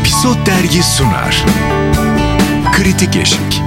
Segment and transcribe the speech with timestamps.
[0.00, 1.44] Episod Dergi sunar.
[2.76, 3.60] Kritik Eşik.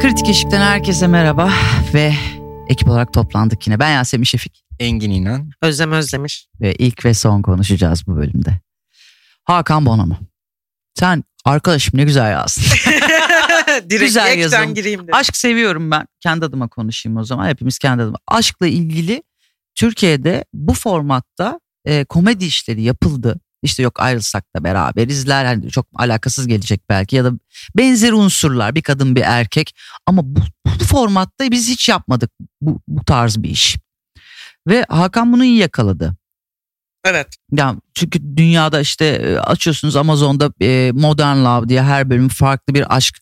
[0.00, 1.52] Kritik Eşik'ten herkese merhaba
[1.94, 2.14] ve
[2.68, 3.78] ekip olarak toplandık yine.
[3.78, 5.50] Ben Yasemin Şefik Engin İnan.
[5.62, 6.46] Özlem Özdemiş.
[6.60, 8.60] ve ilk ve son konuşacağız bu bölümde.
[9.44, 10.14] Hakan Bonomo.
[10.94, 12.64] Sen arkadaşım ne güzel yazdın.
[13.90, 14.74] Direkt Güzel yazım.
[14.74, 15.14] gireyim dedim.
[15.14, 16.06] Aşk seviyorum ben.
[16.20, 17.48] Kendi adıma konuşayım o zaman.
[17.48, 18.18] Hepimiz kendi adıma.
[18.28, 19.22] Aşkla ilgili
[19.76, 23.40] Türkiye'de bu formatta e, komedi işleri yapıldı.
[23.62, 25.44] İşte yok ayrılsak da beraberizler.
[25.44, 27.32] Hani çok alakasız gelecek belki ya da
[27.76, 29.74] benzer unsurlar bir kadın bir erkek.
[30.06, 33.76] Ama bu, bu formatta biz hiç yapmadık bu, bu tarz bir iş.
[34.68, 36.16] Ve Hakan bunu iyi yakaladı.
[37.04, 37.26] Evet.
[37.52, 42.96] Ya çünkü dünyada işte e, açıyorsunuz Amazon'da e, Modern Love diye her bölüm farklı bir
[42.96, 43.16] aşk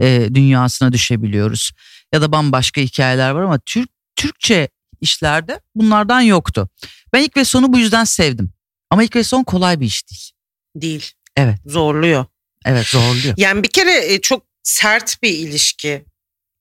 [0.00, 1.70] e, dünyasına düşebiliyoruz.
[2.12, 4.68] Ya da bambaşka hikayeler var ama Türk Türkçe
[5.02, 6.68] işlerde bunlardan yoktu.
[7.12, 8.52] Ben ilk ve sonu bu yüzden sevdim.
[8.90, 10.30] Ama ilk ve son kolay bir iş değil.
[10.76, 11.12] Değil.
[11.36, 11.58] Evet.
[11.66, 12.24] Zorluyor.
[12.64, 13.34] Evet zorluyor.
[13.36, 16.04] Yani bir kere e, çok sert bir ilişki.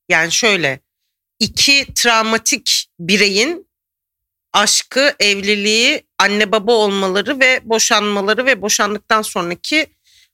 [0.10, 0.80] Yani şöyle
[1.40, 3.68] iki travmatik bireyin
[4.54, 9.88] aşkı, evliliği, anne baba olmaları ve boşanmaları ve boşandıktan sonraki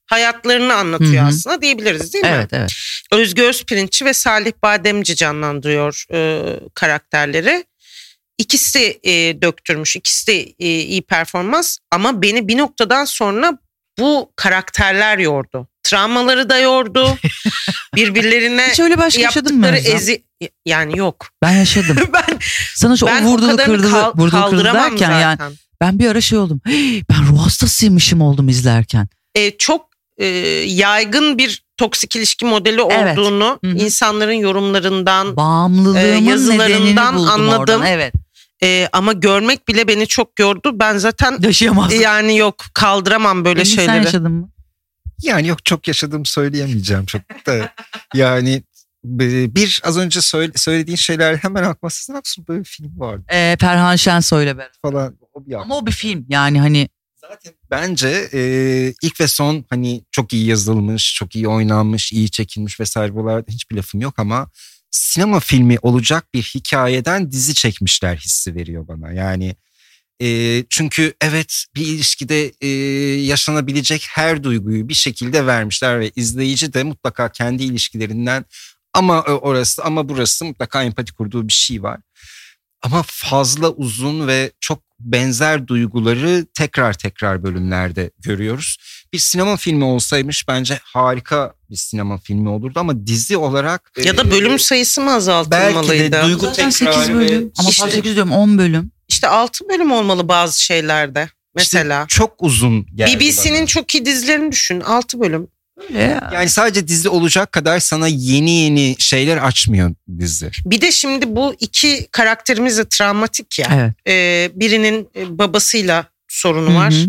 [0.05, 1.29] hayatlarını anlatıyor Hı hı.
[1.29, 2.31] aslında diyebiliriz değil mi?
[2.33, 2.71] Evet evet.
[3.11, 7.65] Özgü Özpirinççi ve Salih Bademci canlandırıyor e, karakterleri.
[8.37, 13.57] İkisi e, döktürmüş, ikisi de e, iyi performans ama beni bir noktadan sonra
[13.99, 15.67] bu karakterler yordu.
[15.83, 17.17] Travmaları da yordu.
[17.95, 19.67] Birbirlerine Hiç öyle başka yaşadın mı?
[19.67, 19.95] Özlem?
[19.95, 20.23] ezi...
[20.65, 21.27] Yani yok.
[21.41, 21.97] Ben yaşadım.
[22.13, 22.37] ben
[22.75, 25.53] Sana şu o ben o vurdulu kadarını kırdılı, kal- vurdulu kırdılı derken yani zaten.
[25.81, 26.61] ben bir ara şey oldum.
[26.65, 29.07] "Hey, ben ruh hastasıymışım oldum izlerken.
[29.35, 30.25] E, çok e,
[30.67, 33.17] yaygın bir toksik ilişki modeli Evet.
[33.17, 33.75] olduğunu Hı hı.
[33.77, 37.49] insanların yorumlarından Bağımlılığımın Ee, yazılarından anladım.
[37.59, 37.85] oradan.
[37.85, 38.13] Evet.
[38.63, 40.79] E, ama görmek bile beni çok yordu.
[40.79, 42.01] Ben zaten Yaşayamazdım.
[42.01, 44.05] Yani yok kaldıramam böyle sen şeyleri.
[44.05, 44.49] yaşadın mı?
[45.21, 47.73] Yani yok çok yaşadığımı söyleyemeyeceğim çok da.
[48.13, 48.63] Yani
[49.21, 53.23] e, bir az önce söyle- söylediğin şeyler hemen aklıma Sezen Aksu böyle bir film vardı
[53.31, 54.73] Ee, Perhan Şensoy'la beraber.
[54.81, 55.17] falan.
[55.33, 56.89] O bir Ama o bir film yani hani
[57.21, 58.39] Zaten bence e,
[59.01, 63.75] ilk ve son hani çok iyi yazılmış, çok iyi oynanmış, iyi çekilmiş vesaire buralarda hiçbir
[63.75, 64.49] lafım yok ama
[64.97, 69.11] sinema filmi olacak bir hikayeden dizi çekmişler hissi veriyor bana.
[69.11, 69.55] Yani
[70.21, 72.67] e, çünkü evet bir ilişkide e,
[73.21, 78.45] yaşanabilecek her duyguyu bir şekilde vermişler ve izleyici de mutlaka kendi ilişkilerinden
[78.93, 81.99] ama e, orası ama burası mutlaka empati kurduğu bir şey var.
[82.81, 88.77] Ama fazla uzun ve çok benzer duyguları tekrar tekrar bölümlerde görüyoruz.
[89.13, 94.21] Bir sinema filmi olsaymış bence harika bir sinema filmi olurdu ama dizi olarak Ya da
[94.21, 96.11] e, bölüm sayısı mı belki azaltılmalıydı?
[96.11, 97.51] de duygu zaten tekrar 8 bölüm.
[97.59, 98.91] Ama İşte- 8 diyorum 10 bölüm.
[99.07, 101.29] İşte 6 bölüm olmalı bazı şeylerde.
[101.55, 102.05] Mesela.
[102.07, 103.65] çok uzun geldi BBC'nin bana.
[103.65, 104.81] çok iyi dizilerini düşün.
[104.81, 105.47] 6 bölüm.
[105.93, 106.29] Ya.
[106.33, 110.51] yani sadece dizi olacak kadar sana yeni yeni şeyler açmıyor dizi.
[110.65, 113.67] Bir de şimdi bu iki karakterimiz de travmatik ya.
[113.73, 113.91] Evet.
[114.07, 116.93] Ee, birinin e, babasıyla sorunu Hı var.
[116.93, 117.05] hı.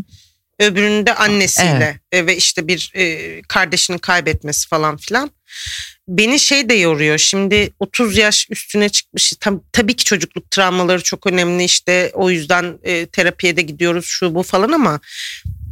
[0.59, 5.31] Öbürünün de annesiyle e, ve işte bir e, kardeşini kaybetmesi falan filan.
[6.09, 7.19] Beni şey de yoruyor.
[7.19, 9.33] Şimdi 30 yaş üstüne çıkmış.
[9.41, 11.65] Tam, tabii ki çocukluk travmaları çok önemli.
[11.65, 15.01] işte o yüzden e, terapiye de gidiyoruz şu bu falan ama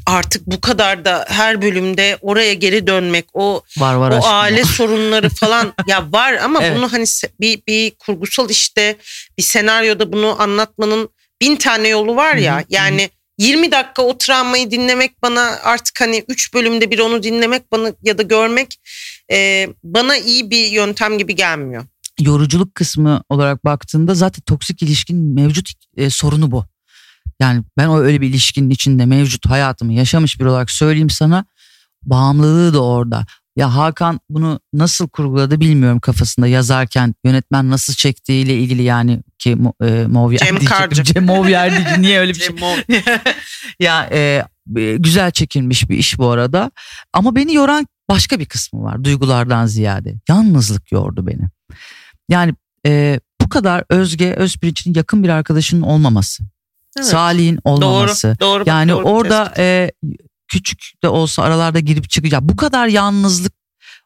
[0.06, 4.32] artık bu kadar da her bölümde oraya geri dönmek, o Var var o aşkım.
[4.34, 6.76] aile sorunları falan ya var ama Evet.
[6.76, 7.04] bunu hani
[7.40, 8.96] bir bir kurgusal işte
[9.38, 11.08] bir senaryoda bunu anlatmanın
[11.40, 16.00] bin tane yolu var ya Hı hı, yani 20 dakika o travmayı dinlemek bana artık
[16.00, 18.74] hani 3 bölümde bir onu dinlemek bana ya da görmek
[19.32, 21.84] e, bana iyi bir yöntem gibi gelmiyor.
[22.20, 26.64] Yoruculuk kısmı olarak baktığında zaten toksik ilişkinin mevcut e, sorunu bu.
[27.40, 31.44] Yani ben o öyle bir ilişkinin içinde mevcut hayatımı yaşamış bir olarak söyleyeyim sana.
[32.02, 33.26] Bağımlılığı da orada.
[33.56, 40.06] Ya Hakan bunu nasıl kurguladı bilmiyorum kafasında yazarken yönetmen nasıl çektiğiyle ilgili yani ki e,
[40.06, 40.64] Movyer Cem.
[40.64, 41.02] Karcı.
[41.04, 42.00] Cem Movyer.
[42.00, 42.56] Niye öyle bir şey?
[43.80, 44.44] Ya e,
[44.76, 46.70] e, güzel çekilmiş bir iş bu arada.
[47.12, 50.14] Ama beni yoran başka bir kısmı var duygulardan ziyade.
[50.28, 51.48] Yalnızlık yordu beni.
[52.28, 52.54] Yani
[52.86, 56.44] e, bu kadar Özge Özpirinç'in yakın bir arkadaşının olmaması.
[56.96, 57.06] Evet.
[57.06, 58.36] Salih'in olmaması.
[58.40, 58.64] Doğru, doğru.
[58.66, 59.90] Yani doğru orada e,
[60.48, 62.42] küçük de olsa aralarda girip çıkacak.
[62.42, 63.52] Bu kadar yalnızlık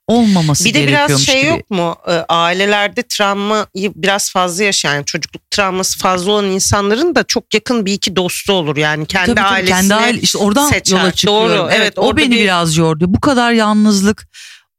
[0.06, 1.46] olmaması Bir de biraz şey gibi.
[1.50, 1.96] yok mu?
[2.08, 7.86] Ee, Ailelerde travmayı biraz fazla yaşayan, yani çocukluk travması fazla olan insanların da çok yakın
[7.86, 8.76] bir iki dostu olur.
[8.76, 10.98] Yani kendi Tabii, tabii, ailesini kendi aile işte oradan seçer.
[10.98, 11.58] yola çıkıyorum.
[11.58, 13.04] Doğru, evet, o orada beni bir- biraz yordu.
[13.08, 14.28] Bu kadar yalnızlık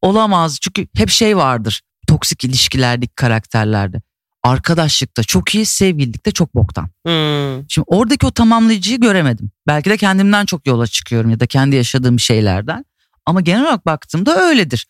[0.01, 0.57] olamaz.
[0.61, 1.81] Çünkü hep şey vardır.
[2.07, 4.01] Toksik ilişkilerdeki karakterlerde.
[4.43, 6.89] Arkadaşlıkta çok iyi, sevgililikte çok boktan.
[7.05, 7.69] Hmm.
[7.69, 9.51] Şimdi oradaki o tamamlayıcıyı göremedim.
[9.67, 12.85] Belki de kendimden çok yola çıkıyorum ya da kendi yaşadığım şeylerden.
[13.25, 14.87] Ama genel olarak baktığımda öyledir.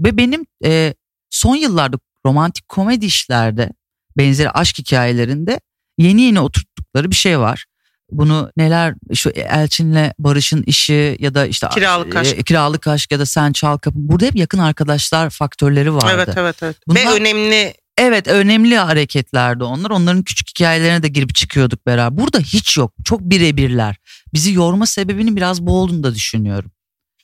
[0.00, 0.94] Ve benim e,
[1.30, 3.70] son yıllarda romantik komedi işlerde
[4.16, 5.60] benzeri aşk hikayelerinde
[5.98, 7.64] yeni yeni oturttukları bir şey var.
[8.10, 12.38] Bunu neler şu Elçin'le Barış'ın işi ya da işte Kiralık aşk.
[12.38, 13.96] e, kiralık aşk ya da sen çal kapı.
[13.98, 16.10] Burada hep yakın arkadaşlar faktörleri vardı.
[16.14, 16.76] Evet evet evet.
[16.86, 19.90] Bunlar- Ve önemli Evet önemli hareketlerdi onlar.
[19.90, 22.18] Onların küçük hikayelerine de girip çıkıyorduk beraber.
[22.24, 22.92] Burada hiç yok.
[23.04, 23.96] Çok birebirler.
[24.34, 26.70] Bizi yorma sebebinin biraz bu olduğunu da düşünüyorum.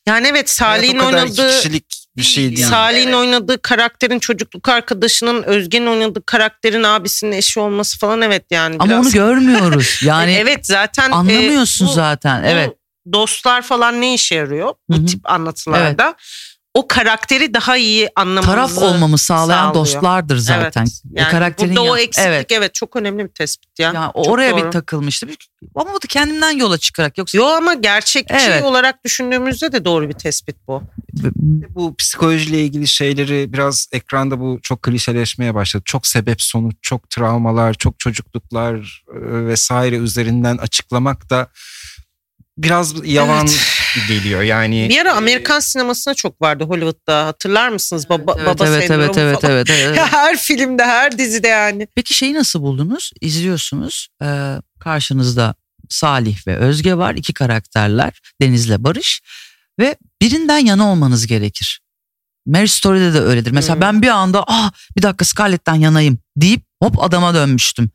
[0.06, 2.66] yani evet Salih'in iki oynadığı kişilik bir şey değil.
[2.68, 8.88] Salih'in oynadığı karakterin çocukluk arkadaşının Özge'nin oynadığı karakterin abisinin eşi olması falan evet yani Ama
[8.92, 9.06] biraz.
[9.06, 10.00] onu görmüyoruz.
[10.04, 12.42] Yani evet zaten e, anlamıyorsun bu- zaten.
[12.42, 12.70] bu Evet.
[13.12, 15.06] Dostlar falan ne işe yarıyor bu Hı hı.
[15.06, 16.14] tip anlatılarda?
[16.74, 19.74] O karakteri daha iyi anlamamızı Taraf olmamı sağlayan sağlıyor.
[19.74, 20.82] dostlardır zaten.
[20.82, 21.02] Evet.
[21.12, 22.52] Yani karakterin burada o ya- eksiklik evet.
[22.52, 22.74] evet.
[22.74, 23.92] çok önemli bir tespit ya.
[23.94, 24.66] Yani o Çok oraya doğru.
[24.66, 25.26] bir takılmıştı.
[25.74, 28.62] Ama bu da kendimden yola çıkarak yoksa Yo ama gerçekçi Evet.
[28.62, 30.82] olarak düşündüğümüzde de doğru bir tespit bu.
[31.70, 35.82] Bu psikolojiyle ilgili şeyleri biraz ekranda bu çok klişeleşmeye başladı.
[35.86, 41.48] Çok sebep sonuç, çok travmalar, çok çocukluklar e, vesaire üzerinden açıklamak da
[42.58, 43.48] biraz yavan
[44.08, 44.42] geliyor.
[44.42, 48.08] Yani Bir ara Amerikan sinemasına çok vardı Hollywood'da hatırlar mısınız?
[48.08, 49.54] Baba, evet, baba evet, evet, evet, falan.
[49.54, 49.98] evet, evet.
[50.10, 51.88] her filmde her dizide yani.
[51.94, 53.10] Peki şeyi nasıl buldunuz?
[53.20, 54.08] İzliyorsunuz.
[54.22, 55.54] Ee, karşınızda
[55.88, 57.14] Salih ve Özge var.
[57.14, 58.20] iki karakterler.
[58.40, 59.20] Deniz'le Barış.
[59.78, 61.80] Ve birinden yana olmanız gerekir.
[62.46, 63.50] Mary Story'de de öyledir.
[63.50, 63.80] Mesela Hmm.
[63.80, 67.90] ben bir anda ah bir dakika Scarlett'ten yanayım deyip hop adama dönmüştüm.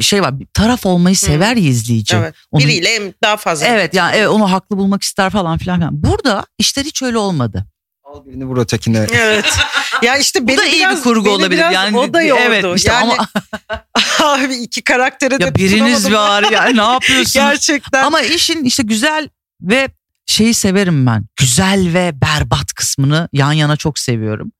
[0.00, 2.16] Şey var bir taraf olmayı sever ya izleyici.
[2.16, 2.34] Evet.
[2.50, 3.66] Onun- Biriyle daha fazla.
[3.66, 5.78] Evet yani evet, onu haklı bulmak ister falan filan.
[5.78, 6.02] filan.
[6.02, 7.66] Burada işler hiç öyle olmadı.
[8.04, 9.06] al birini vur ötekine.
[9.12, 9.58] Evet.
[10.02, 11.50] Ya işte Bu beni da iyi biraz, bir kurgu olabilir.
[11.58, 12.40] biraz Yani o da yordu.
[12.44, 13.28] evet işte yani ama
[14.44, 17.32] abi iki karaktere de ya biriniz var yani ne yapıyorsunuz?
[17.34, 18.04] Gerçekten.
[18.04, 19.28] Ama işin işte güzel
[19.62, 19.88] ve
[20.26, 21.24] şeyi severim ben.
[21.36, 24.52] Güzel ve berbat kısmını yan yana çok seviyorum.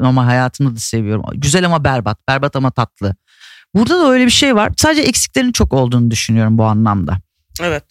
[0.00, 1.24] Ama hayatımda da seviyorum.
[1.34, 2.28] Güzel ama berbat.
[2.28, 3.16] Berbat ama tatlı.
[3.74, 4.72] Burada da öyle bir şey var.
[4.76, 7.18] Sadece eksiklerin çok olduğunu düşünüyorum bu anlamda.
[7.60, 7.84] Evet.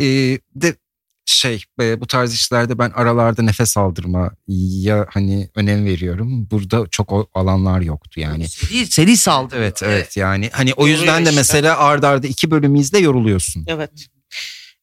[0.00, 0.76] Ee, de
[1.24, 6.48] şey e, bu tarz işlerde ben aralarda nefes aldırmaya hani önem veriyorum.
[6.50, 8.48] Burada çok o alanlar yoktu yani.
[8.48, 9.58] Seri, seri saldırı.
[9.58, 11.40] Evet evet yani hani o Yoruyor yüzden de işte.
[11.40, 13.64] mesela ard arda iki bölüm izle yoruluyorsun.
[13.68, 13.90] Evet.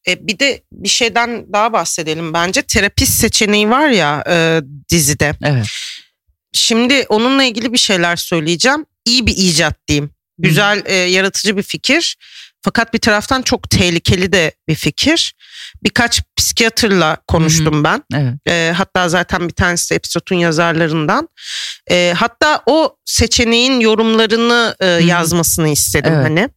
[0.08, 2.62] E, bir de bir şeyden daha bahsedelim bence.
[2.62, 5.34] Terapist seçeneği var ya e, dizide.
[5.44, 5.66] Evet.
[6.54, 8.86] Şimdi onunla ilgili bir şeyler söyleyeceğim.
[9.06, 10.10] İyi bir icat diyeyim.
[10.38, 12.18] Güzel, e, yaratıcı bir fikir.
[12.62, 15.34] Fakat bir taraftan çok tehlikeli de bir fikir.
[15.84, 18.04] Birkaç psikiyatrla konuştum ben.
[18.14, 18.34] Evet.
[18.48, 21.30] E, hatta zaten bir tanesi de episodun yazarlarından.
[21.92, 26.26] E, hatta o seçeneğin yorumlarını e, yazmasını istedim Evet.
[26.26, 26.50] hani.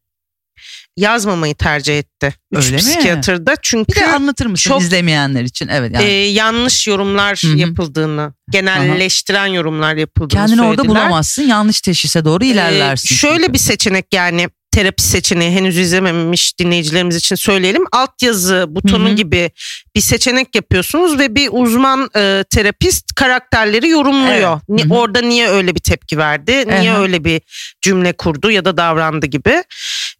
[0.98, 2.34] Yazmamayı tercih etti.
[2.52, 2.78] Üç Öyle mi?
[2.82, 3.52] psikiyatr da.
[3.52, 5.68] Bir Çünkü de anlatır mısın çok- izlemeyenler için?
[5.68, 7.56] Evet yani e, yanlış yorumlar Hı hı.
[7.56, 11.02] yapıldığını, genelleştiren yorumlar yapıldığını kendini orada söylediler.
[11.02, 11.42] bulamazsın.
[11.42, 13.14] Yanlış teşhise doğru Ee, ilerlersin.
[13.14, 13.52] şöyle çünkü.
[13.52, 17.84] bir seçenek yani terapi seçeneği henüz izlememiş dinleyicilerimiz için söyleyelim.
[17.92, 19.14] Altyazı butonu Hı hı.
[19.14, 19.50] gibi
[19.96, 24.52] bir seçenek yapıyorsunuz ve bir uzman e, terapist karakterleri yorumluyor.
[24.52, 24.68] Evet.
[24.68, 24.94] Ni- Hı hı.
[24.98, 27.00] Orada niye öyle bir tepki verdi, niye Aha.
[27.00, 27.40] öyle bir
[27.82, 29.62] cümle kurdu ya da davrandı gibi.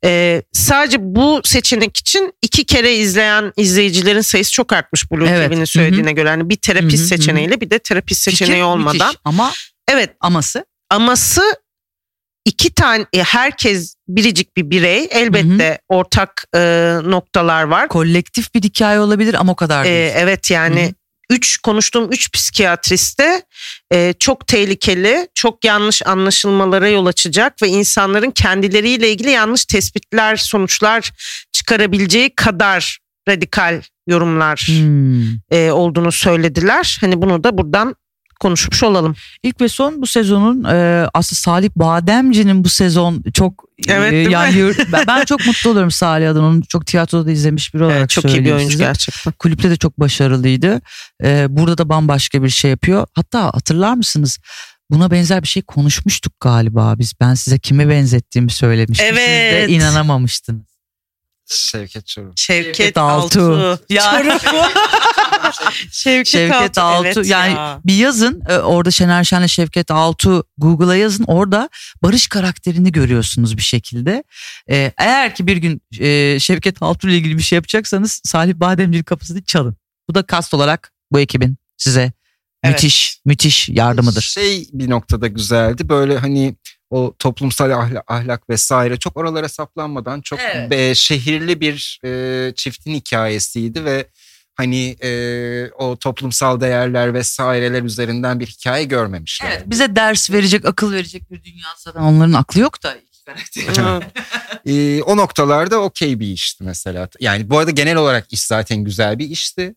[0.05, 5.49] Ee, sadece bu seçenek için iki kere izleyen izleyicilerin sayısı çok artmış Blue Evet.
[5.49, 5.67] TV'nin Hı hı.
[5.67, 6.29] söylediğine göre.
[6.29, 7.08] Yani bir terapist Hı hı, hı hı.
[7.08, 9.06] seçeneğiyle bir de terapist Fikir seçeneği olmadan.
[9.08, 9.20] müthiş.
[9.25, 9.53] Ama
[9.89, 11.43] Evet aması aması
[12.44, 16.58] iki tane e, herkes biricik bir birey elbette ortak e,
[17.05, 17.89] noktalar var.
[17.89, 20.13] kolektif bir hikaye olabilir ama o kadar E, değil.
[20.17, 20.93] evet yani Hı hı.
[21.31, 23.43] Üç konuştuğum üç psikiyatriste
[23.93, 31.13] e, çok tehlikeli, çok yanlış anlaşılmalara yol açacak ve insanların kendileriyle ilgili yanlış tespitler, sonuçlar
[31.53, 35.23] çıkarabileceği kadar radikal yorumlar Hmm.
[35.51, 36.99] e, olduğunu söylediler.
[37.01, 37.94] Hani bunu da buradan
[38.41, 39.15] konuşmuş olalım.
[39.43, 44.27] İlk ve son bu sezonun e, aslında Salih Bademci'nin bu sezon çok Evet, e, değil
[44.27, 44.33] mi?
[44.33, 46.47] yani yür- ben, ben çok mutlu olurum Salih adına.
[46.47, 48.85] Onu çok tiyatroda da izlemiş biri olarak Evet, çok iyi bir oyuncu size.
[48.85, 49.33] gerçekten.
[49.33, 50.81] Kulüpte de çok başarılıydı.
[51.25, 53.07] E, burada da bambaşka bir şey yapıyor.
[53.15, 54.39] Hatta hatırlar mısınız?
[54.91, 57.13] Buna benzer bir şey konuşmuştuk galiba biz.
[57.21, 59.07] Ben size kime benzettiğimi söylemiştim.
[59.09, 59.69] Siz Evet.
[59.69, 60.78] de inanamamıştınız.
[61.48, 62.32] Şevket Çorum.
[62.36, 63.40] Şevket, Şevket Altu.
[63.40, 63.84] Altu.
[63.88, 64.02] Ya.
[65.93, 67.81] Şevket, Şevket Altu, evet yani ya.
[67.84, 71.69] bir yazın e, orada Şener Şen'le Şevket Altu Google'a yazın orada
[72.02, 74.24] Barış karakterini görüyorsunuz bir şekilde.
[74.70, 79.02] E, eğer ki bir gün e, Şevket Altu ile ilgili bir şey yapacaksanız Salih Bademci'nin
[79.02, 79.76] kapısını çalın.
[80.08, 82.12] Bu da kast olarak bu ekibin size
[82.65, 82.74] Evet.
[82.74, 84.22] müthiş müthiş yardımıdır.
[84.22, 86.56] Şey bir noktada güzeldi böyle hani
[86.91, 90.70] o toplumsal ahlak, ahlak vesaire çok oralara saplanmadan çok Evet.
[90.70, 94.06] be- şehirli bir e, çiftin hikayesiydi ve
[94.55, 95.10] hani e,
[95.79, 99.50] o toplumsal değerler vesaireler üzerinden bir hikaye görmemişler.
[99.50, 102.96] Evet bize ders verecek, akıl verecek bir dünya zaten onların aklı yok da.
[102.96, 104.03] iki karakter.
[104.03, 104.12] Evet.
[104.67, 107.08] Ee, o noktalarda okey bir işti mesela.
[107.20, 109.74] Yani bu arada genel olarak iş zaten güzel bir işti.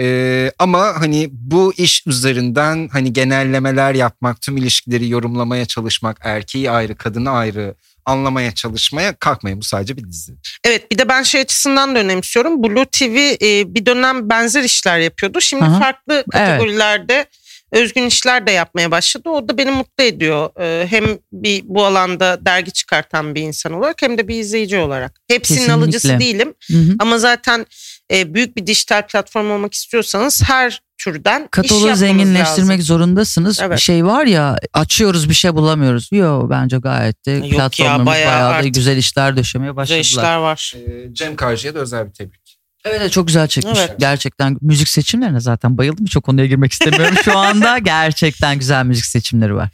[0.00, 6.96] Ee, ama hani bu iş üzerinden hani genellemeler yapmak, tüm ilişkileri yorumlamaya çalışmak, erkeği ayrı,
[6.96, 7.74] kadını ayrı
[8.04, 9.60] anlamaya çalışmaya kalkmayın.
[9.60, 10.32] Bu sadece bir dizi.
[10.64, 12.62] Evet bir de ben şey açısından da önemsiyorum.
[12.62, 15.40] Blue TV e, bir dönem benzer işler yapıyordu.
[15.40, 15.78] Şimdi Aha.
[15.78, 17.26] farklı kategorilerde
[17.74, 19.28] özgün işler de yapmaya başladı.
[19.28, 20.50] O da beni mutlu ediyor.
[20.60, 25.20] E, hem bir bu alanda dergi çıkartan bir insan olarak hem de bir izleyici olarak.
[25.28, 25.84] Hepsinin Kesinlikle.
[25.84, 26.54] alıcısı değilim.
[26.70, 26.94] Hı hı.
[26.98, 27.66] Ama zaten
[28.12, 32.82] e, büyük bir dijital platform olmak istiyorsanız her türden iş Kataloğu zenginleştirmek lazım.
[32.82, 33.60] zorundasınız.
[33.62, 33.76] Evet.
[33.76, 36.08] Bir şey var ya açıyoruz bir şey bulamıyoruz.
[36.12, 40.00] Yo bence gayet de ya, platformlarımız bayağı bayağı, da güzel işler döşemeye Güzel başladılar.
[40.00, 40.74] işler var.
[40.76, 42.43] Ee, Cem Karcı'ya da özel bir tebrik.
[42.84, 43.78] Evet çok güzel çekmiş.
[43.78, 43.94] Evet.
[43.98, 46.06] Gerçekten müzik seçimlerine zaten bayıldım.
[46.06, 47.78] Çok konuya girmek istemiyorum şu anda.
[47.84, 49.68] Gerçekten güzel müzik seçimleri var.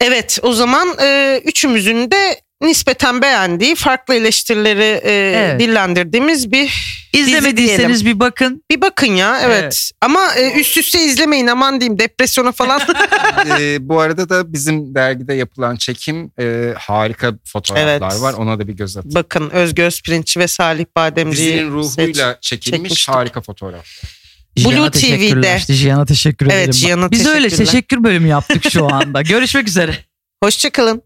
[0.00, 5.60] Evet o zaman e, üçümüzün de nispeten beğendiği farklı eleştirileri e, Evet.
[5.60, 8.62] dillendirdiğimiz bir İzlemediyseniz bir bakın.
[8.70, 9.62] bir bakın ya evet.
[9.62, 9.90] Evet.
[10.00, 12.80] Ama e, üst üste izlemeyin aman diyeyim depresyona falan.
[13.60, 18.20] Ee, bu arada da bizim dergide yapılan çekim e, harika fotoğraflar Evet.
[18.22, 18.32] var.
[18.32, 19.14] Ona da bir göz atın.
[19.14, 23.14] bakın Özgü Özpirinç ve Salih Bademci'yi Dizinin ruhuyla seç- çekilmiş çekmiştik.
[23.14, 24.18] harika fotoğraflar.
[24.58, 25.00] Blue Cihan'a TV'de.
[25.00, 25.64] teşekkürler.
[25.66, 26.72] Cihan'a teşekkür Evet, ederim.
[26.72, 29.22] Cihan'a Biz öyle teşekkür bölümü yaptık şu anda.
[29.32, 29.96] Görüşmek üzere.
[30.44, 31.02] Hoşçakalın.